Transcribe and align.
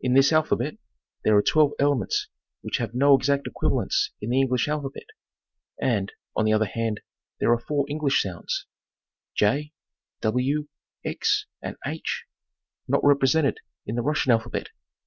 In 0.00 0.14
this 0.14 0.32
alphabet, 0.32 0.78
there 1.24 1.36
are 1.36 1.42
12 1.42 1.72
elements 1.78 2.28
which 2.62 2.78
have 2.78 2.94
no 2.94 3.14
exact 3.14 3.46
equiva= 3.46 3.76
lents 3.80 4.12
in 4.18 4.30
the 4.30 4.40
English 4.40 4.66
alphabet, 4.66 5.04
and, 5.78 6.10
on 6.34 6.46
the 6.46 6.54
other 6.54 6.64
hand, 6.64 7.02
there 7.38 7.52
are 7.52 7.58
4' 7.58 7.84
English 7.90 8.22
sounds 8.22 8.64
(7, 9.36 9.70
w, 10.22 10.68
«and 11.04 11.76
h) 11.84 12.24
not 12.88 13.04
represented 13.04 13.58
in 13.84 13.94
the 13.94 14.00
Russian 14.02 14.32
alphabet. 14.32 14.70